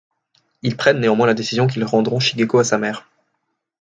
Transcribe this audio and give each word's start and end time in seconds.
Ils 0.63 0.75
prennent 0.75 0.99
néanmoins 0.99 1.27
la 1.27 1.35
décision 1.35 1.67
qu'ils 1.67 1.83
rendront 1.85 2.19
Shigeko 2.19 2.57
à 2.57 2.63
sa 2.63 2.79
mère. 2.79 3.07